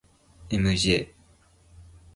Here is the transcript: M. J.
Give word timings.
M. 0.49 0.75
J. 0.75 1.13